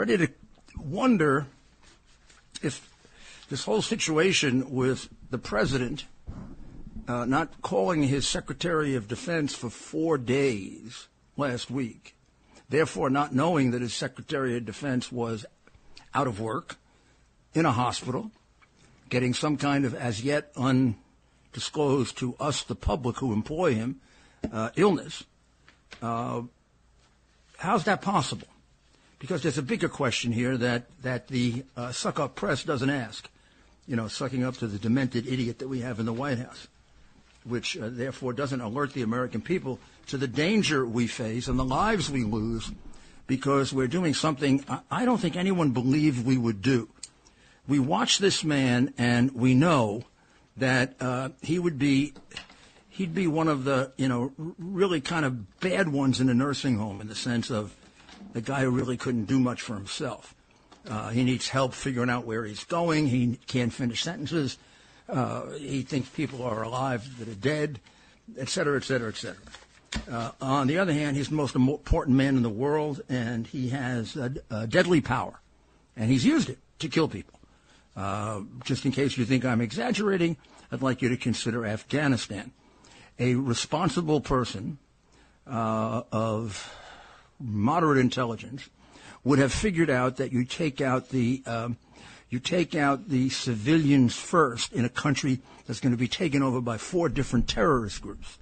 ready 0.00 0.16
to 0.16 0.32
wonder 0.78 1.46
if 2.62 2.88
this 3.50 3.64
whole 3.64 3.82
situation 3.82 4.70
with 4.70 5.10
the 5.28 5.36
president 5.36 6.06
uh, 7.06 7.26
not 7.26 7.60
calling 7.60 8.04
his 8.04 8.26
Secretary 8.26 8.94
of 8.94 9.06
Defense 9.06 9.54
for 9.54 9.68
four 9.68 10.16
days 10.16 11.06
last 11.36 11.70
week, 11.70 12.16
therefore 12.70 13.10
not 13.10 13.34
knowing 13.34 13.72
that 13.72 13.82
his 13.82 13.92
Secretary 13.92 14.56
of 14.56 14.64
Defense 14.64 15.12
was 15.12 15.44
out 16.14 16.26
of 16.26 16.40
work, 16.40 16.76
in 17.52 17.66
a 17.66 17.72
hospital, 17.72 18.30
getting 19.10 19.34
some 19.34 19.58
kind 19.58 19.84
of 19.84 19.94
as 19.94 20.24
yet 20.24 20.50
undisclosed 20.56 22.16
to 22.16 22.34
us, 22.40 22.62
the 22.62 22.74
public 22.74 23.18
who 23.18 23.34
employ 23.34 23.74
him, 23.74 24.00
uh, 24.50 24.70
illness. 24.76 25.24
Uh, 26.00 26.40
how's 27.58 27.84
that 27.84 28.00
possible? 28.00 28.48
Because 29.20 29.42
there's 29.42 29.58
a 29.58 29.62
bigger 29.62 29.88
question 29.88 30.32
here 30.32 30.56
that, 30.56 30.86
that 31.02 31.28
the 31.28 31.64
uh, 31.76 31.92
suck 31.92 32.18
up 32.18 32.34
press 32.34 32.64
doesn't 32.64 32.90
ask. 32.90 33.30
You 33.86 33.94
know, 33.94 34.08
sucking 34.08 34.42
up 34.42 34.56
to 34.56 34.66
the 34.66 34.78
demented 34.78 35.28
idiot 35.28 35.60
that 35.60 35.68
we 35.68 35.80
have 35.80 36.00
in 36.00 36.06
the 36.06 36.12
White 36.12 36.38
House, 36.38 36.66
which 37.44 37.78
uh, 37.78 37.88
therefore 37.90 38.32
doesn't 38.32 38.60
alert 38.60 38.92
the 38.92 39.02
American 39.02 39.40
people 39.40 39.78
to 40.08 40.16
the 40.16 40.26
danger 40.26 40.84
we 40.84 41.06
face 41.06 41.46
and 41.46 41.58
the 41.58 41.64
lives 41.64 42.10
we 42.10 42.24
lose 42.24 42.72
because 43.30 43.72
we're 43.72 43.86
doing 43.86 44.12
something 44.12 44.64
I 44.90 45.04
don't 45.04 45.18
think 45.18 45.36
anyone 45.36 45.70
believed 45.70 46.26
we 46.26 46.36
would 46.36 46.62
do. 46.62 46.88
We 47.68 47.78
watch 47.78 48.18
this 48.18 48.42
man 48.42 48.92
and 48.98 49.30
we 49.36 49.54
know 49.54 50.02
that 50.56 50.96
uh, 51.00 51.28
he 51.40 51.60
would 51.60 51.78
be 51.78 52.12
he'd 52.88 53.14
be 53.14 53.28
one 53.28 53.46
of 53.46 53.62
the 53.62 53.92
you 53.96 54.08
know 54.08 54.32
really 54.58 55.00
kind 55.00 55.24
of 55.24 55.60
bad 55.60 55.88
ones 55.88 56.20
in 56.20 56.28
a 56.28 56.34
nursing 56.34 56.76
home 56.76 57.00
in 57.00 57.06
the 57.06 57.14
sense 57.14 57.50
of 57.50 57.72
the 58.32 58.40
guy 58.40 58.62
who 58.62 58.70
really 58.70 58.96
couldn't 58.96 59.24
do 59.24 59.38
much 59.38 59.62
for 59.62 59.74
himself. 59.74 60.34
Uh, 60.88 61.10
he 61.10 61.24
needs 61.24 61.48
help 61.48 61.74
figuring 61.74 62.10
out 62.10 62.24
where 62.24 62.44
he's 62.44 62.64
going. 62.64 63.06
He 63.06 63.38
can't 63.46 63.72
finish 63.72 64.02
sentences. 64.02 64.56
Uh, 65.08 65.50
he 65.58 65.82
thinks 65.82 66.08
people 66.08 66.42
are 66.42 66.62
alive 66.62 67.18
that 67.18 67.28
are 67.28 67.34
dead, 67.34 67.80
et 68.38 68.48
cetera, 68.48 68.76
et 68.76 68.84
cetera, 68.84 69.08
et 69.08 69.16
cetera. 69.16 69.42
Uh, 70.10 70.30
on 70.40 70.68
the 70.68 70.78
other 70.78 70.92
hand, 70.92 71.16
he's 71.16 71.28
the 71.28 71.34
most 71.34 71.56
important 71.56 72.16
man 72.16 72.36
in 72.36 72.42
the 72.42 72.48
world, 72.48 73.02
and 73.08 73.46
he 73.46 73.70
has 73.70 74.16
a, 74.16 74.32
a 74.50 74.66
deadly 74.66 75.00
power, 75.00 75.40
and 75.96 76.10
he's 76.10 76.24
used 76.24 76.48
it 76.48 76.58
to 76.78 76.88
kill 76.88 77.08
people. 77.08 77.38
Uh, 77.96 78.40
just 78.64 78.86
in 78.86 78.92
case 78.92 79.18
you 79.18 79.24
think 79.24 79.44
I'm 79.44 79.60
exaggerating, 79.60 80.36
I'd 80.70 80.80
like 80.80 81.02
you 81.02 81.08
to 81.08 81.16
consider 81.16 81.66
Afghanistan. 81.66 82.52
A 83.18 83.34
responsible 83.34 84.20
person 84.20 84.78
uh, 85.46 86.02
of 86.12 86.72
moderate 87.40 87.98
intelligence 87.98 88.68
would 89.24 89.38
have 89.38 89.52
figured 89.52 89.90
out 89.90 90.16
that 90.16 90.32
you 90.32 90.44
take 90.44 90.80
out 90.80 91.08
the 91.08 91.42
um, 91.46 91.76
you 92.28 92.38
take 92.38 92.74
out 92.76 93.08
the 93.08 93.28
civilians 93.28 94.14
first 94.14 94.72
in 94.72 94.84
a 94.84 94.88
country 94.88 95.40
that's 95.66 95.80
going 95.80 95.92
to 95.92 95.98
be 95.98 96.08
taken 96.08 96.42
over 96.42 96.60
by 96.60 96.78
four 96.78 97.08
different 97.08 97.48
terrorist 97.48 98.00
groups 98.00 98.38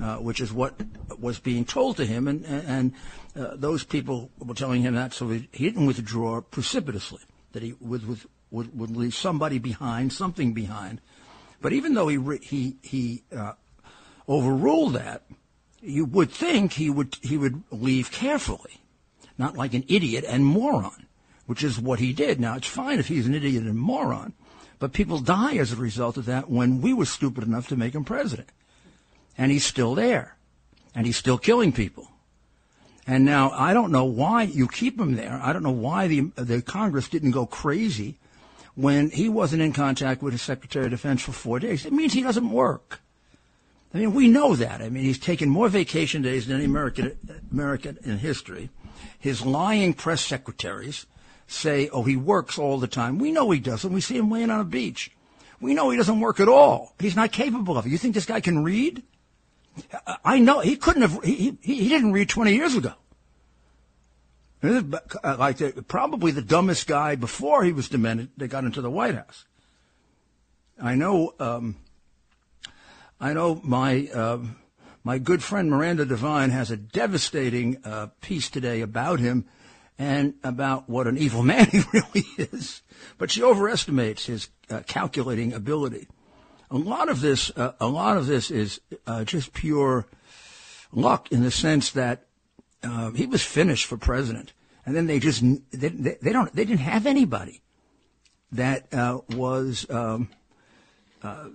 uh, 0.00 0.16
which 0.16 0.40
is 0.40 0.52
what 0.52 0.74
was 1.18 1.38
being 1.38 1.64
told 1.64 1.96
to 1.96 2.04
him, 2.04 2.28
and, 2.28 2.44
and 2.44 2.92
uh, 3.36 3.56
those 3.56 3.84
people 3.84 4.30
were 4.38 4.54
telling 4.54 4.82
him 4.82 4.94
that, 4.94 5.12
so 5.12 5.28
he, 5.28 5.48
didn't 5.52 5.86
withdraw 5.86 6.40
precipitously, 6.40 7.20
that 7.52 7.62
he 7.62 7.74
would, 7.80 8.06
would, 8.50 8.78
would, 8.78 8.96
leave 8.96 9.14
somebody 9.14 9.58
behind, 9.58 10.12
something 10.12 10.52
behind. 10.52 11.00
But 11.60 11.72
even 11.72 11.94
though 11.94 12.08
he, 12.08 12.18
he, 12.42 12.76
he 12.82 13.22
uh, 13.34 13.54
overruled 14.28 14.94
that, 14.94 15.22
you 15.80 16.04
would 16.04 16.30
think 16.30 16.72
he 16.72 16.90
would, 16.90 17.16
he 17.22 17.36
would 17.36 17.62
leave 17.70 18.10
carefully, 18.10 18.80
not 19.36 19.56
like 19.56 19.74
an 19.74 19.84
idiot 19.88 20.24
and 20.26 20.44
moron, 20.44 21.06
which 21.46 21.62
is 21.62 21.78
what 21.78 22.00
he 22.00 22.12
did. 22.12 22.40
Now, 22.40 22.56
it's 22.56 22.66
fine 22.66 22.98
if 22.98 23.08
he's 23.08 23.26
an 23.26 23.34
idiot 23.34 23.64
and 23.64 23.78
moron, 23.78 24.34
but 24.78 24.92
people 24.92 25.18
die 25.18 25.56
as 25.56 25.72
a 25.72 25.76
result 25.76 26.16
of 26.16 26.26
that 26.26 26.50
when 26.50 26.80
we 26.80 26.92
were 26.92 27.04
stupid 27.04 27.44
enough 27.44 27.68
to 27.68 27.76
make 27.76 27.94
him 27.94 28.04
president 28.04 28.48
and 29.38 29.52
he's 29.52 29.64
still 29.64 29.94
there, 29.94 30.36
and 30.94 31.06
he's 31.06 31.16
still 31.16 31.38
killing 31.38 31.72
people. 31.72 32.10
And 33.06 33.24
now 33.24 33.50
I 33.52 33.72
don't 33.72 33.92
know 33.92 34.04
why 34.04 34.42
you 34.42 34.66
keep 34.66 35.00
him 35.00 35.14
there. 35.14 35.40
I 35.42 35.52
don't 35.52 35.62
know 35.62 35.70
why 35.70 36.08
the 36.08 36.20
the 36.34 36.60
Congress 36.60 37.08
didn't 37.08 37.30
go 37.30 37.46
crazy 37.46 38.18
when 38.74 39.10
he 39.10 39.28
wasn't 39.28 39.62
in 39.62 39.72
contact 39.72 40.22
with 40.22 40.32
his 40.32 40.42
Secretary 40.42 40.86
of 40.86 40.90
Defense 40.90 41.22
for 41.22 41.32
four 41.32 41.58
days. 41.60 41.86
It 41.86 41.92
means 41.92 42.12
he 42.12 42.22
doesn't 42.22 42.50
work. 42.50 43.00
I 43.94 43.98
mean, 43.98 44.12
we 44.12 44.28
know 44.28 44.54
that. 44.54 44.82
I 44.82 44.90
mean, 44.90 45.04
he's 45.04 45.18
taken 45.18 45.48
more 45.48 45.68
vacation 45.68 46.22
days 46.22 46.46
than 46.46 46.56
any 46.56 46.66
American 46.66 47.16
American 47.50 47.98
in 48.04 48.18
history. 48.18 48.70
His 49.18 49.44
lying 49.44 49.94
press 49.94 50.20
secretaries 50.20 51.06
say, 51.46 51.88
"Oh, 51.88 52.02
he 52.02 52.16
works 52.16 52.58
all 52.58 52.78
the 52.78 52.86
time." 52.86 53.18
We 53.18 53.32
know 53.32 53.50
he 53.50 53.60
doesn't. 53.60 53.92
We 53.92 54.00
see 54.00 54.18
him 54.18 54.30
laying 54.30 54.50
on 54.50 54.60
a 54.60 54.64
beach. 54.64 55.12
We 55.60 55.74
know 55.74 55.90
he 55.90 55.96
doesn't 55.96 56.20
work 56.20 56.38
at 56.38 56.48
all. 56.48 56.94
He's 56.98 57.16
not 57.16 57.32
capable 57.32 57.78
of 57.78 57.86
it. 57.86 57.90
You 57.90 57.98
think 57.98 58.14
this 58.14 58.26
guy 58.26 58.40
can 58.40 58.62
read? 58.62 59.02
I 60.24 60.38
know 60.38 60.60
he 60.60 60.76
couldn't 60.76 61.02
have. 61.02 61.22
He, 61.24 61.56
he, 61.60 61.74
he 61.74 61.88
didn't 61.88 62.12
read 62.12 62.28
20 62.28 62.54
years 62.54 62.74
ago. 62.74 62.92
Like 64.62 65.58
the, 65.58 65.84
probably 65.86 66.32
the 66.32 66.42
dumbest 66.42 66.86
guy 66.86 67.14
before 67.14 67.64
he 67.64 67.72
was 67.72 67.88
demented 67.88 68.30
that 68.36 68.48
got 68.48 68.64
into 68.64 68.80
the 68.80 68.90
White 68.90 69.14
House. 69.14 69.44
I 70.80 70.94
know. 70.94 71.34
Um, 71.38 71.76
I 73.20 73.32
know 73.32 73.60
my 73.64 74.08
uh, 74.14 74.38
my 75.02 75.18
good 75.18 75.42
friend 75.42 75.70
Miranda 75.70 76.04
Devine 76.04 76.50
has 76.50 76.70
a 76.70 76.76
devastating 76.76 77.78
uh, 77.84 78.08
piece 78.20 78.48
today 78.48 78.80
about 78.80 79.18
him 79.18 79.46
and 79.98 80.34
about 80.44 80.88
what 80.88 81.06
an 81.08 81.18
evil 81.18 81.42
man 81.52 81.66
he 81.66 81.82
really 81.92 82.26
is. 82.38 82.82
But 83.16 83.30
she 83.30 83.42
overestimates 83.42 84.26
his 84.26 84.48
uh, 84.70 84.82
calculating 84.86 85.52
ability. 85.52 86.08
A 86.70 86.76
lot 86.76 87.08
of 87.08 87.20
this, 87.20 87.50
uh, 87.56 87.72
a 87.80 87.88
lot 87.88 88.16
of 88.16 88.26
this 88.26 88.50
is 88.50 88.80
uh, 89.06 89.24
just 89.24 89.52
pure 89.52 90.06
luck 90.92 91.32
in 91.32 91.42
the 91.42 91.50
sense 91.50 91.90
that 91.92 92.26
uh, 92.84 93.10
he 93.10 93.26
was 93.26 93.42
finished 93.42 93.86
for 93.86 93.96
president, 93.96 94.52
and 94.86 94.94
then 94.94 95.06
they 95.06 95.18
just 95.18 95.42
they, 95.72 95.88
they 95.88 96.32
don't 96.32 96.54
they 96.54 96.64
didn't 96.64 96.80
have 96.80 97.06
anybody 97.06 97.62
that 98.52 98.92
uh, 98.94 99.18
was 99.30 99.86
um, 99.90 100.28
uh, 101.22 101.48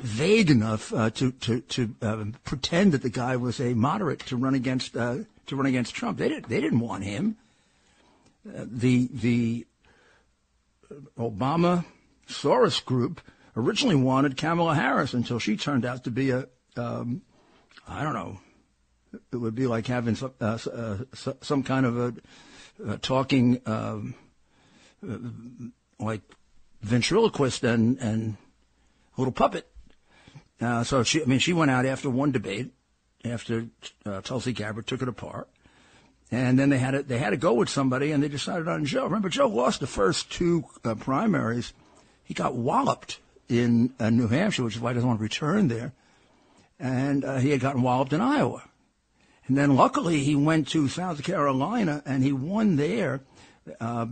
vague 0.00 0.50
enough 0.50 0.92
uh, 0.92 1.10
to 1.10 1.32
to 1.32 1.60
to 1.60 1.94
um, 2.02 2.34
pretend 2.44 2.92
that 2.92 3.02
the 3.02 3.10
guy 3.10 3.36
was 3.36 3.60
a 3.60 3.74
moderate 3.74 4.20
to 4.26 4.36
run 4.36 4.54
against 4.54 4.94
to 4.94 5.26
run 5.50 5.66
against 5.66 5.94
Trump. 5.94 6.18
They 6.18 6.28
didn't 6.28 6.48
they 6.48 6.60
didn't 6.60 6.80
want 6.80 7.04
him. 7.04 7.36
the 8.44 9.08
the 9.12 9.66
Obama 11.18 11.84
Soros 12.28 12.84
group 12.84 13.20
originally 13.56 13.96
wanted 13.96 14.36
Kamala 14.36 14.74
Harris 14.74 15.14
until 15.14 15.38
she 15.38 15.56
turned 15.56 15.84
out 15.84 16.04
to 16.04 16.10
be 16.10 16.30
a, 16.30 16.46
um, 16.76 17.22
I 17.86 18.02
don't 18.02 18.14
know, 18.14 18.40
it 19.32 19.36
would 19.36 19.54
be 19.54 19.66
like 19.66 19.86
having 19.86 20.16
some, 20.16 20.32
uh, 20.40 20.58
uh, 20.72 20.98
some 21.40 21.62
kind 21.62 21.86
of 21.86 21.98
a, 21.98 22.14
a 22.86 22.98
talking, 22.98 23.60
um, 23.66 24.14
uh, 25.08 25.18
like 26.04 26.22
ventriloquist 26.82 27.62
and, 27.62 27.98
and 27.98 28.36
little 29.16 29.32
puppet. 29.32 29.68
Uh, 30.60 30.84
so 30.84 31.02
she, 31.02 31.22
I 31.22 31.24
mean, 31.26 31.38
she 31.38 31.52
went 31.52 31.70
out 31.70 31.86
after 31.86 32.08
one 32.08 32.32
debate, 32.32 32.72
after 33.24 33.66
uh, 34.06 34.20
Tulsi 34.20 34.52
Gabbard 34.52 34.86
took 34.86 35.02
it 35.02 35.08
apart, 35.08 35.48
and 36.30 36.58
then 36.58 36.70
they 36.70 36.78
had 36.78 36.92
to, 36.92 37.02
they 37.02 37.18
had 37.18 37.30
to 37.30 37.36
go 37.36 37.54
with 37.54 37.68
somebody, 37.68 38.12
and 38.12 38.22
they 38.22 38.28
decided 38.28 38.68
on 38.68 38.84
Joe. 38.84 39.04
Remember, 39.04 39.28
Joe 39.28 39.48
lost 39.48 39.80
the 39.80 39.86
first 39.86 40.30
two 40.30 40.64
uh, 40.84 40.94
primaries. 40.94 41.72
He 42.22 42.34
got 42.34 42.54
walloped 42.54 43.18
in 43.48 43.92
uh, 43.98 44.10
New 44.10 44.28
Hampshire, 44.28 44.64
which 44.64 44.76
is 44.76 44.80
why 44.80 44.90
he 44.90 44.94
doesn't 44.94 45.08
want 45.08 45.18
to 45.18 45.22
return 45.22 45.68
there. 45.68 45.92
And 46.78 47.24
uh, 47.24 47.36
he 47.38 47.50
had 47.50 47.60
gotten 47.60 47.82
walloped 47.82 48.12
in 48.12 48.20
Iowa. 48.20 48.62
And 49.46 49.56
then 49.56 49.76
luckily 49.76 50.24
he 50.24 50.34
went 50.34 50.68
to 50.68 50.88
South 50.88 51.22
Carolina 51.22 52.02
and 52.06 52.22
he 52.22 52.32
won 52.32 52.76
there, 52.76 53.20
uh, 53.80 54.06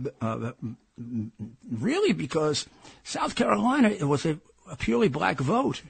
really 1.71 2.13
because 2.13 2.67
South 3.03 3.35
Carolina 3.35 3.89
it 3.89 4.03
was 4.03 4.25
a, 4.25 4.39
a, 4.69 4.75
purely 4.75 5.07
black 5.07 5.39
vote, 5.39 5.81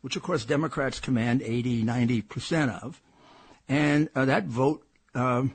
which 0.00 0.16
of 0.16 0.22
course 0.22 0.44
Democrats 0.44 1.00
command 1.00 1.42
80, 1.42 1.84
90% 1.84 2.82
of. 2.82 3.00
And 3.68 4.08
uh, 4.14 4.24
that 4.24 4.44
vote 4.44 4.84
um, 5.14 5.54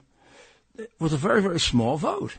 was 1.00 1.14
a 1.14 1.18
very, 1.18 1.42
very 1.42 1.60
small 1.60 1.98
vote. 1.98 2.38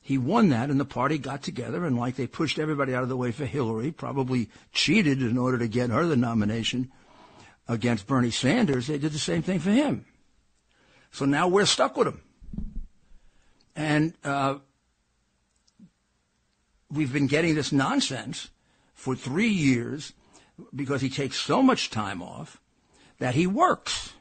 He 0.00 0.16
won 0.16 0.48
that, 0.48 0.70
and 0.70 0.80
the 0.80 0.86
party 0.86 1.18
got 1.18 1.42
together, 1.42 1.84
and 1.84 1.98
like 1.98 2.16
they 2.16 2.26
pushed 2.26 2.58
everybody 2.58 2.94
out 2.94 3.02
of 3.02 3.10
the 3.10 3.16
way 3.16 3.30
for 3.30 3.44
Hillary, 3.44 3.90
probably 3.90 4.48
cheated 4.72 5.20
in 5.20 5.36
order 5.36 5.58
to 5.58 5.68
get 5.68 5.90
her 5.90 6.06
the 6.06 6.16
nomination 6.16 6.90
against 7.68 8.06
Bernie 8.06 8.30
Sanders, 8.30 8.86
they 8.86 8.98
did 8.98 9.12
the 9.12 9.18
same 9.18 9.42
thing 9.42 9.58
for 9.58 9.70
him. 9.70 10.06
So 11.10 11.26
now 11.26 11.48
we're 11.48 11.66
stuck 11.66 11.96
with 11.96 12.08
him. 12.08 12.22
And 13.76 14.14
uh, 14.24 14.56
we've 16.90 17.12
been 17.12 17.26
getting 17.26 17.54
this 17.54 17.70
nonsense 17.70 18.48
for 18.94 19.14
three 19.14 19.48
years 19.48 20.12
because 20.74 21.00
he 21.00 21.10
takes 21.10 21.36
so 21.36 21.62
much 21.62 21.90
time 21.90 22.22
off 22.22 22.60
that 23.18 23.34
he 23.34 23.46
works. 23.46 24.12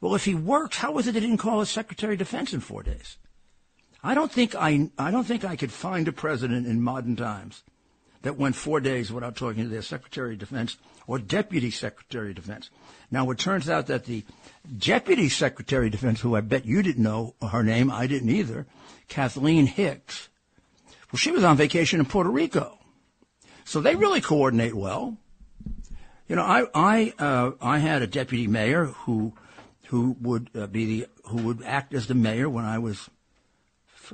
Well, 0.00 0.14
if 0.14 0.24
he 0.24 0.34
works, 0.34 0.76
how 0.76 0.98
is 0.98 1.06
it 1.06 1.12
they 1.12 1.20
didn't 1.20 1.38
call 1.38 1.60
his 1.60 1.70
Secretary 1.70 2.14
of 2.14 2.18
Defense 2.18 2.52
in 2.52 2.60
four 2.60 2.82
days? 2.82 3.16
I 4.02 4.14
don't 4.14 4.30
think 4.30 4.54
I, 4.54 4.90
I 4.98 5.10
don't 5.10 5.24
think 5.24 5.44
I 5.44 5.56
could 5.56 5.72
find 5.72 6.06
a 6.08 6.12
president 6.12 6.66
in 6.66 6.82
modern 6.82 7.16
times 7.16 7.62
that 8.20 8.36
went 8.36 8.56
four 8.56 8.80
days 8.80 9.10
without 9.10 9.36
talking 9.36 9.64
to 9.64 9.68
their 9.68 9.82
Secretary 9.82 10.34
of 10.34 10.40
Defense 10.40 10.76
or 11.06 11.18
Deputy 11.18 11.70
Secretary 11.70 12.30
of 12.30 12.36
Defense. 12.36 12.70
Now, 13.10 13.30
it 13.30 13.38
turns 13.38 13.68
out 13.68 13.86
that 13.86 14.04
the 14.04 14.24
Deputy 14.78 15.28
Secretary 15.28 15.86
of 15.86 15.92
Defense, 15.92 16.20
who 16.20 16.34
I 16.34 16.40
bet 16.40 16.64
you 16.64 16.82
didn't 16.82 17.02
know 17.02 17.34
her 17.50 17.62
name, 17.62 17.90
I 17.90 18.06
didn't 18.06 18.30
either, 18.30 18.66
Kathleen 19.08 19.66
Hicks, 19.66 20.28
well, 21.12 21.18
she 21.18 21.30
was 21.30 21.44
on 21.44 21.56
vacation 21.56 22.00
in 22.00 22.06
Puerto 22.06 22.30
Rico. 22.30 22.78
So 23.64 23.80
they 23.80 23.96
really 23.96 24.20
coordinate 24.20 24.74
well. 24.74 25.16
You 26.28 26.36
know, 26.36 26.42
I 26.42 26.66
I 26.74 27.12
uh, 27.18 27.52
I 27.60 27.78
had 27.78 28.02
a 28.02 28.06
deputy 28.06 28.46
mayor 28.46 28.86
who 28.86 29.34
who 29.86 30.16
would 30.20 30.50
uh, 30.54 30.66
be 30.66 30.86
the 30.86 31.06
who 31.24 31.38
would 31.42 31.62
act 31.62 31.94
as 31.94 32.06
the 32.06 32.14
mayor 32.14 32.48
when 32.48 32.64
I 32.64 32.78
was 32.78 33.10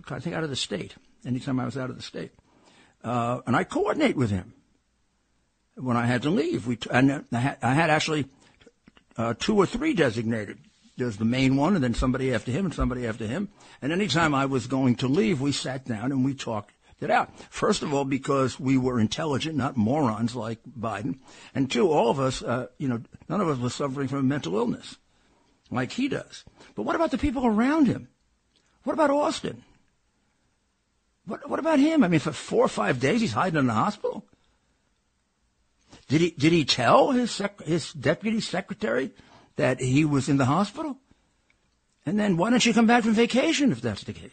I 0.08 0.20
think 0.20 0.34
out 0.34 0.44
of 0.44 0.50
the 0.50 0.56
state. 0.56 0.94
Anytime 1.26 1.60
I 1.60 1.64
was 1.64 1.76
out 1.76 1.90
of 1.90 1.96
the 1.96 2.02
state, 2.02 2.32
uh, 3.04 3.40
and 3.46 3.54
I 3.54 3.64
coordinate 3.64 4.16
with 4.16 4.30
him 4.30 4.54
when 5.74 5.96
I 5.96 6.06
had 6.06 6.22
to 6.22 6.30
leave. 6.30 6.66
We 6.66 6.78
and 6.90 7.24
I 7.32 7.38
had, 7.38 7.58
I 7.62 7.74
had 7.74 7.90
actually 7.90 8.26
uh, 9.16 9.34
two 9.38 9.56
or 9.56 9.66
three 9.66 9.94
designated. 9.94 10.58
There's 10.96 11.16
the 11.16 11.24
main 11.24 11.56
one, 11.56 11.74
and 11.74 11.84
then 11.84 11.94
somebody 11.94 12.34
after 12.34 12.50
him, 12.50 12.66
and 12.66 12.74
somebody 12.74 13.06
after 13.06 13.26
him. 13.26 13.48
And 13.80 13.92
anytime 13.92 14.34
I 14.34 14.46
was 14.46 14.66
going 14.66 14.96
to 14.96 15.08
leave, 15.08 15.40
we 15.40 15.52
sat 15.52 15.86
down 15.86 16.12
and 16.12 16.24
we 16.24 16.34
talked 16.34 16.72
it 17.02 17.10
out. 17.10 17.30
First 17.50 17.82
of 17.82 17.92
all, 17.92 18.04
because 18.04 18.58
we 18.58 18.76
were 18.76 19.00
intelligent, 19.00 19.56
not 19.56 19.76
morons 19.76 20.34
like 20.34 20.58
Biden, 20.78 21.18
and 21.54 21.70
two, 21.70 21.90
all 21.90 22.10
of 22.10 22.20
us, 22.20 22.42
uh, 22.42 22.66
you 22.78 22.88
know, 22.88 23.00
none 23.28 23.40
of 23.40 23.48
us 23.48 23.58
was 23.58 23.74
suffering 23.74 24.08
from 24.08 24.18
a 24.18 24.22
mental 24.22 24.56
illness 24.56 24.96
like 25.70 25.92
he 25.92 26.08
does. 26.08 26.44
But 26.74 26.82
what 26.82 26.96
about 26.96 27.10
the 27.10 27.18
people 27.18 27.46
around 27.46 27.86
him? 27.86 28.08
What 28.84 28.94
about 28.94 29.10
Austin? 29.10 29.62
What, 31.26 31.48
what 31.48 31.60
about 31.60 31.78
him? 31.78 32.02
I 32.02 32.08
mean, 32.08 32.20
for 32.20 32.32
four 32.32 32.64
or 32.64 32.68
five 32.68 32.98
days 33.00 33.20
he's 33.20 33.32
hiding 33.32 33.58
in 33.58 33.66
the 33.66 33.72
hospital. 33.72 34.24
Did 36.08 36.20
he 36.20 36.30
did 36.30 36.52
he 36.52 36.64
tell 36.64 37.12
his 37.12 37.30
sec- 37.30 37.62
his 37.62 37.92
deputy 37.92 38.40
secretary 38.40 39.12
that 39.56 39.80
he 39.80 40.04
was 40.04 40.28
in 40.28 40.38
the 40.38 40.44
hospital? 40.44 40.96
And 42.04 42.18
then 42.18 42.36
why 42.36 42.50
don't 42.50 42.64
you 42.64 42.74
come 42.74 42.86
back 42.86 43.04
from 43.04 43.12
vacation 43.12 43.70
if 43.70 43.80
that's 43.80 44.02
the 44.04 44.12
case? 44.12 44.30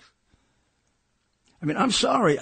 I 1.61 1.65
mean, 1.65 1.77
I'm 1.77 1.91
sorry. 1.91 2.39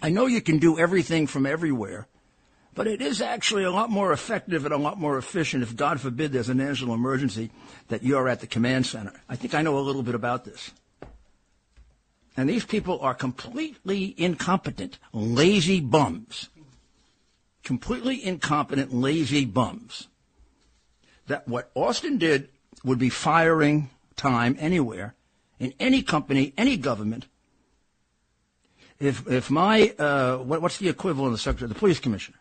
I 0.00 0.10
know 0.10 0.26
you 0.26 0.40
can 0.40 0.58
do 0.58 0.78
everything 0.78 1.26
from 1.26 1.46
everywhere, 1.46 2.06
but 2.74 2.86
it 2.86 3.02
is 3.02 3.20
actually 3.20 3.64
a 3.64 3.70
lot 3.70 3.90
more 3.90 4.12
effective 4.12 4.64
and 4.64 4.72
a 4.72 4.78
lot 4.78 4.98
more 4.98 5.18
efficient 5.18 5.62
if, 5.62 5.74
God 5.74 6.00
forbid, 6.00 6.32
there's 6.32 6.48
a 6.48 6.54
national 6.54 6.94
emergency 6.94 7.50
that 7.88 8.04
you're 8.04 8.28
at 8.28 8.40
the 8.40 8.46
command 8.46 8.86
center. 8.86 9.12
I 9.28 9.34
think 9.34 9.54
I 9.54 9.62
know 9.62 9.78
a 9.78 9.80
little 9.80 10.04
bit 10.04 10.14
about 10.14 10.44
this. 10.44 10.70
And 12.36 12.48
these 12.48 12.64
people 12.64 13.00
are 13.00 13.14
completely 13.14 14.14
incompetent, 14.16 14.98
lazy 15.12 15.80
bums. 15.80 16.48
Completely 17.64 18.24
incompetent, 18.24 18.94
lazy 18.94 19.44
bums. 19.44 20.06
That 21.26 21.48
what 21.48 21.72
Austin 21.74 22.18
did 22.18 22.48
would 22.84 23.00
be 23.00 23.10
firing 23.10 23.90
time 24.14 24.56
anywhere, 24.60 25.16
in 25.58 25.74
any 25.80 26.02
company, 26.02 26.52
any 26.56 26.76
government, 26.76 27.26
if 29.00 29.26
if 29.28 29.50
my 29.50 29.94
uh, 29.98 30.38
what, 30.38 30.62
what's 30.62 30.78
the 30.78 30.88
equivalent 30.88 31.28
of 31.28 31.32
the 31.32 31.38
secretary, 31.38 31.68
the 31.68 31.78
police 31.78 32.00
commissioner? 32.00 32.38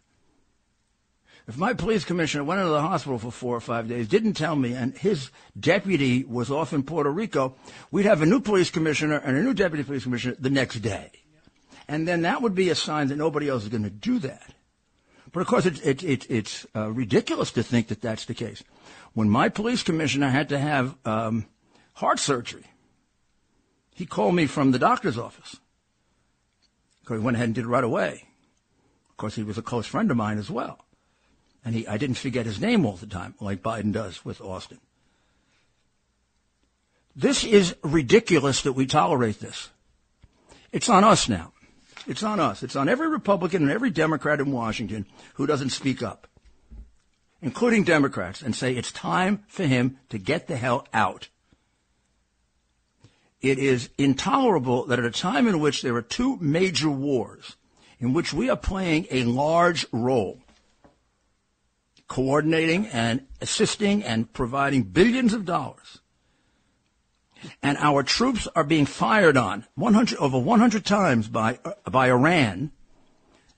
If 1.47 1.57
my 1.57 1.73
police 1.73 2.03
commissioner 2.03 2.43
went 2.43 2.59
into 2.59 2.71
the 2.71 2.81
hospital 2.81 3.17
for 3.17 3.31
four 3.31 3.55
or 3.55 3.61
five 3.61 3.87
days, 3.87 4.09
didn't 4.09 4.33
tell 4.33 4.55
me, 4.57 4.73
and 4.73 4.97
his 4.97 5.31
deputy 5.57 6.25
was 6.25 6.51
off 6.51 6.73
in 6.73 6.83
Puerto 6.83 7.09
Rico, 7.09 7.55
we'd 7.89 8.05
have 8.05 8.21
a 8.21 8.25
new 8.25 8.41
police 8.41 8.69
commissioner 8.69 9.15
and 9.15 9.37
a 9.37 9.41
new 9.41 9.53
deputy 9.53 9.83
police 9.85 10.03
commissioner 10.03 10.35
the 10.37 10.49
next 10.49 10.79
day. 10.79 11.09
And 11.87 12.05
then 12.05 12.23
that 12.23 12.41
would 12.41 12.53
be 12.53 12.69
a 12.69 12.75
sign 12.75 13.07
that 13.07 13.15
nobody 13.15 13.47
else 13.47 13.63
is 13.63 13.69
going 13.69 13.83
to 13.83 13.89
do 13.89 14.19
that. 14.19 14.53
But 15.31 15.39
of 15.39 15.47
course, 15.47 15.65
it's, 15.65 15.79
it, 15.81 16.03
it, 16.03 16.29
it's 16.29 16.67
uh, 16.75 16.91
ridiculous 16.91 17.51
to 17.51 17.63
think 17.63 17.87
that 17.87 18.01
that's 18.01 18.25
the 18.25 18.33
case. 18.33 18.61
When 19.13 19.29
my 19.29 19.47
police 19.47 19.83
commissioner 19.83 20.29
had 20.29 20.49
to 20.49 20.59
have 20.59 20.97
um, 21.05 21.45
heart 21.93 22.19
surgery, 22.19 22.65
he 23.95 24.05
called 24.05 24.35
me 24.35 24.47
from 24.47 24.71
the 24.71 24.79
doctor's 24.79 25.17
office. 25.17 25.57
Because 27.07 27.21
he 27.21 27.25
went 27.25 27.37
ahead 27.37 27.47
and 27.47 27.55
did 27.55 27.63
it 27.63 27.69
right 27.69 27.85
away. 27.85 28.27
Of 29.09 29.15
course, 29.15 29.35
he 29.35 29.43
was 29.43 29.57
a 29.57 29.61
close 29.61 29.87
friend 29.87 30.11
of 30.11 30.17
mine 30.17 30.37
as 30.37 30.49
well. 30.49 30.85
And 31.63 31.73
he, 31.73 31.87
I 31.87 31.95
didn't 31.97 32.17
forget 32.17 32.45
his 32.45 32.59
name 32.59 32.85
all 32.85 32.97
the 32.97 33.07
time, 33.07 33.33
like 33.39 33.63
Biden 33.63 33.93
does 33.93 34.25
with 34.25 34.41
Austin. 34.41 34.81
This 37.15 37.45
is 37.45 37.77
ridiculous 37.81 38.61
that 38.63 38.73
we 38.73 38.85
tolerate 38.85 39.39
this. 39.39 39.69
It's 40.73 40.89
on 40.89 41.05
us 41.05 41.29
now. 41.29 41.53
It's 42.07 42.23
on 42.23 42.41
us. 42.41 42.61
It's 42.61 42.75
on 42.75 42.89
every 42.89 43.07
Republican 43.07 43.61
and 43.61 43.71
every 43.71 43.89
Democrat 43.89 44.41
in 44.41 44.51
Washington 44.51 45.05
who 45.35 45.47
doesn't 45.47 45.69
speak 45.69 46.03
up, 46.03 46.27
including 47.41 47.85
Democrats, 47.85 48.41
and 48.41 48.53
say 48.53 48.75
it's 48.75 48.91
time 48.91 49.45
for 49.47 49.63
him 49.63 49.97
to 50.09 50.17
get 50.17 50.47
the 50.47 50.57
hell 50.57 50.85
out. 50.93 51.29
It 53.41 53.59
is 53.59 53.89
intolerable 53.97 54.85
that 54.85 54.99
at 54.99 55.05
a 55.05 55.11
time 55.11 55.47
in 55.47 55.59
which 55.59 55.81
there 55.81 55.95
are 55.95 56.01
two 56.01 56.37
major 56.37 56.89
wars, 56.89 57.55
in 57.99 58.13
which 58.13 58.33
we 58.33 58.49
are 58.49 58.57
playing 58.57 59.05
a 59.11 59.23
large 59.25 59.85
role, 59.91 60.39
coordinating 62.07 62.87
and 62.87 63.27
assisting 63.39 64.03
and 64.03 64.31
providing 64.33 64.83
billions 64.83 65.33
of 65.33 65.45
dollars, 65.45 65.99
and 67.61 67.77
our 67.77 68.01
troops 68.01 68.47
are 68.55 68.63
being 68.63 68.87
fired 68.87 69.37
on 69.37 69.65
100 69.75 70.17
over 70.17 70.39
100 70.39 70.83
times 70.83 71.27
by 71.27 71.59
uh, 71.63 71.73
by 71.89 72.09
Iran, 72.09 72.71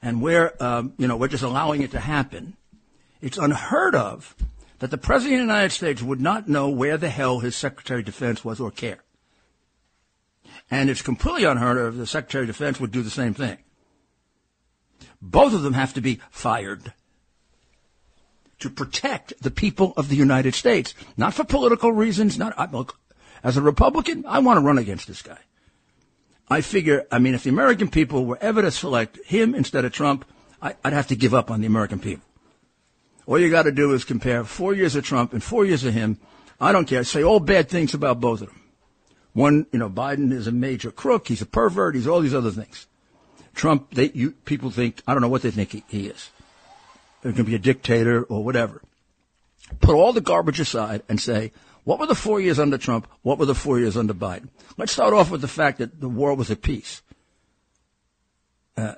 and 0.01 0.21
we're 0.21 0.53
um, 0.59 0.93
you 0.97 1.07
know 1.07 1.15
we're 1.15 1.29
just 1.29 1.43
allowing 1.43 1.81
it 1.81 1.91
to 1.91 1.99
happen. 1.99 2.57
It's 3.21 3.37
unheard 3.37 3.95
of 3.95 4.35
that 4.79 4.91
the 4.91 4.97
president 4.97 5.41
of 5.41 5.47
the 5.47 5.53
United 5.53 5.73
States 5.73 6.01
would 6.01 6.19
not 6.19 6.49
know 6.49 6.67
where 6.67 6.97
the 6.97 7.09
hell 7.09 7.39
his 7.39 7.55
Secretary 7.55 8.01
of 8.01 8.05
Defense 8.05 8.43
was 8.43 8.59
or 8.59 8.71
care. 8.71 8.99
And 10.71 10.89
it's 10.89 11.01
completely 11.01 11.45
unheard 11.45 11.77
of 11.77 11.97
the 11.97 12.05
Secretary 12.05 12.43
of 12.43 12.47
Defense 12.47 12.79
would 12.79 12.91
do 12.91 13.01
the 13.01 13.09
same 13.09 13.33
thing. 13.33 13.57
Both 15.21 15.53
of 15.53 15.63
them 15.63 15.73
have 15.73 15.93
to 15.95 16.01
be 16.01 16.19
fired 16.29 16.93
to 18.59 18.69
protect 18.69 19.41
the 19.41 19.51
people 19.51 19.93
of 19.97 20.09
the 20.09 20.15
United 20.15 20.53
States, 20.53 20.93
not 21.17 21.33
for 21.33 21.43
political 21.43 21.91
reasons. 21.91 22.37
Not 22.37 22.57
I, 22.57 22.69
look, 22.69 22.99
as 23.43 23.57
a 23.57 23.61
Republican, 23.61 24.25
I 24.27 24.39
want 24.39 24.57
to 24.57 24.65
run 24.65 24.77
against 24.77 25.07
this 25.07 25.21
guy. 25.21 25.39
I 26.49 26.61
figure, 26.61 27.05
I 27.11 27.19
mean, 27.19 27.35
if 27.35 27.43
the 27.43 27.51
American 27.51 27.89
people 27.89 28.25
were 28.25 28.37
ever 28.41 28.61
to 28.61 28.71
select 28.71 29.23
him 29.25 29.53
instead 29.53 29.85
of 29.85 29.93
Trump, 29.93 30.25
I, 30.61 30.75
would 30.83 30.93
have 30.93 31.07
to 31.07 31.15
give 31.15 31.33
up 31.33 31.51
on 31.51 31.61
the 31.61 31.67
American 31.67 31.99
people. 31.99 32.23
All 33.25 33.39
you 33.39 33.49
got 33.49 33.63
to 33.63 33.71
do 33.71 33.93
is 33.93 34.03
compare 34.03 34.43
four 34.43 34.73
years 34.73 34.95
of 34.95 35.05
Trump 35.05 35.33
and 35.33 35.43
four 35.43 35.63
years 35.63 35.83
of 35.83 35.93
him. 35.93 36.17
I 36.59 36.71
don't 36.71 36.87
care. 36.87 37.03
Say 37.03 37.23
all 37.23 37.39
bad 37.39 37.69
things 37.69 37.93
about 37.93 38.19
both 38.19 38.41
of 38.41 38.47
them. 38.47 38.61
One, 39.33 39.67
you 39.71 39.79
know, 39.79 39.89
Biden 39.89 40.31
is 40.31 40.47
a 40.47 40.51
major 40.51 40.91
crook. 40.91 41.27
He's 41.27 41.41
a 41.41 41.45
pervert. 41.45 41.95
He's 41.95 42.07
all 42.07 42.19
these 42.19 42.33
other 42.33 42.51
things. 42.51 42.87
Trump, 43.53 43.93
they, 43.93 44.11
you, 44.13 44.31
people 44.31 44.71
think, 44.71 45.01
I 45.07 45.13
don't 45.13 45.21
know 45.21 45.29
what 45.29 45.41
they 45.41 45.51
think 45.51 45.71
he, 45.71 45.83
he 45.87 46.07
is. 46.07 46.29
He 47.23 47.33
can 47.33 47.45
be 47.45 47.55
a 47.55 47.59
dictator 47.59 48.23
or 48.23 48.43
whatever. 48.43 48.81
Put 49.81 49.95
all 49.95 50.13
the 50.13 50.21
garbage 50.21 50.59
aside 50.59 51.03
and 51.09 51.19
say, 51.19 51.51
what 51.83 51.99
were 51.99 52.07
the 52.07 52.15
four 52.15 52.39
years 52.39 52.59
under 52.59 52.77
Trump? 52.77 53.07
What 53.21 53.37
were 53.37 53.45
the 53.45 53.55
four 53.55 53.79
years 53.79 53.97
under 53.97 54.13
Biden? 54.13 54.49
Let's 54.77 54.91
start 54.91 55.13
off 55.13 55.31
with 55.31 55.41
the 55.41 55.47
fact 55.47 55.79
that 55.79 55.99
the 55.99 56.09
world 56.09 56.37
was 56.37 56.51
at 56.51 56.61
peace. 56.61 57.01
Uh, 58.77 58.93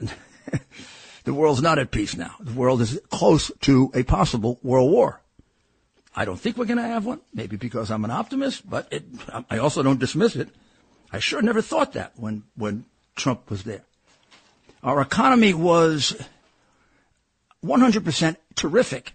the 1.23 1.33
world's 1.33 1.61
not 1.61 1.79
at 1.79 1.91
peace 1.91 2.15
now. 2.15 2.35
The 2.39 2.53
world 2.53 2.81
is 2.81 2.99
close 3.09 3.51
to 3.61 3.91
a 3.93 4.03
possible 4.03 4.59
world 4.61 4.91
war. 4.91 5.21
I 6.15 6.25
don't 6.25 6.39
think 6.39 6.57
we're 6.57 6.65
going 6.65 6.77
to 6.77 6.83
have 6.83 7.05
one, 7.05 7.21
maybe 7.33 7.55
because 7.55 7.89
I'm 7.89 8.03
an 8.03 8.11
optimist, 8.11 8.69
but 8.69 8.87
it, 8.91 9.03
I 9.49 9.59
also 9.59 9.81
don't 9.81 9.99
dismiss 9.99 10.35
it. 10.35 10.49
I 11.11 11.19
sure 11.19 11.41
never 11.41 11.61
thought 11.61 11.93
that 11.93 12.13
when, 12.17 12.43
when 12.55 12.85
Trump 13.15 13.49
was 13.49 13.63
there. 13.63 13.83
Our 14.83 15.01
economy 15.01 15.53
was 15.53 16.15
100% 17.63 18.35
terrific. 18.55 19.13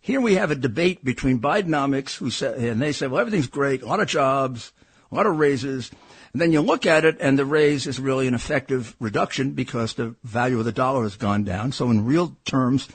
Here 0.00 0.20
we 0.20 0.34
have 0.34 0.50
a 0.50 0.56
debate 0.56 1.04
between 1.04 1.40
Bidenomics, 1.40 2.16
who 2.16 2.30
say, 2.30 2.68
and 2.68 2.80
they 2.80 2.92
say, 2.92 3.06
well, 3.06 3.20
everything's 3.20 3.46
great, 3.46 3.82
a 3.82 3.86
lot 3.86 4.00
of 4.00 4.08
jobs, 4.08 4.72
a 5.10 5.14
lot 5.14 5.26
of 5.26 5.38
raises. 5.38 5.90
And 6.32 6.42
then 6.42 6.52
you 6.52 6.60
look 6.62 6.84
at 6.84 7.04
it, 7.04 7.18
and 7.20 7.38
the 7.38 7.46
raise 7.46 7.86
is 7.86 8.00
really 8.00 8.26
an 8.26 8.34
effective 8.34 8.96
reduction 8.98 9.52
because 9.52 9.94
the 9.94 10.16
value 10.24 10.58
of 10.58 10.64
the 10.64 10.72
dollar 10.72 11.04
has 11.04 11.16
gone 11.16 11.44
down. 11.44 11.72
So 11.72 11.90
in 11.90 12.04
real 12.04 12.36
terms, 12.44 12.88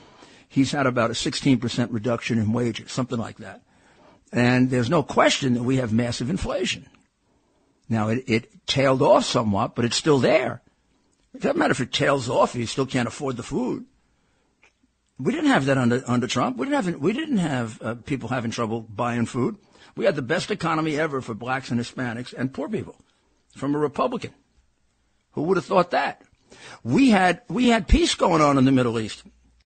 he's 0.50 0.72
had 0.72 0.86
about 0.86 1.10
a 1.10 1.14
16% 1.14 1.88
reduction 1.90 2.38
in 2.38 2.52
wages, 2.52 2.90
something 2.90 3.18
like 3.18 3.38
that. 3.38 3.62
And 4.32 4.68
there's 4.68 4.90
no 4.90 5.02
question 5.02 5.54
that 5.54 5.62
we 5.62 5.76
have 5.76 5.92
massive 5.92 6.28
inflation. 6.28 6.86
Now, 7.88 8.08
it, 8.08 8.24
it 8.26 8.66
tailed 8.66 9.00
off 9.00 9.24
somewhat, 9.24 9.74
but 9.74 9.84
it's 9.84 9.96
still 9.96 10.18
there. 10.18 10.60
It 11.34 11.40
doesn't 11.40 11.56
matter 11.56 11.70
if 11.70 11.80
it 11.80 11.92
tails 11.92 12.28
off, 12.28 12.54
you 12.54 12.66
still 12.66 12.86
can't 12.86 13.08
afford 13.08 13.36
the 13.36 13.42
food. 13.44 13.86
We 15.18 15.32
didn't 15.32 15.50
have 15.50 15.66
that 15.66 15.78
under, 15.78 16.02
under 16.06 16.26
Trump. 16.26 16.56
We 16.56 16.66
didn't 16.66 16.84
have, 16.84 17.00
we 17.00 17.12
didn't 17.12 17.38
have 17.38 17.82
uh, 17.82 17.94
people 17.94 18.28
having 18.28 18.50
trouble 18.50 18.80
buying 18.80 19.26
food. 19.26 19.56
We 19.94 20.04
had 20.04 20.16
the 20.16 20.22
best 20.22 20.50
economy 20.50 20.98
ever 20.98 21.20
for 21.20 21.34
blacks 21.34 21.70
and 21.70 21.78
Hispanics 21.78 22.32
and 22.32 22.52
poor 22.52 22.68
people 22.68 22.96
from 23.54 23.74
a 23.74 23.78
Republican. 23.78 24.32
Who 25.32 25.42
would 25.42 25.56
have 25.56 25.66
thought 25.66 25.92
that? 25.92 26.22
We 26.82 27.10
had 27.10 27.42
we 27.48 27.68
had 27.68 27.86
peace 27.86 28.14
going 28.14 28.42
on 28.42 28.58
in 28.58 28.64
the 28.64 28.72
Middle 28.72 28.98
East. 28.98 29.22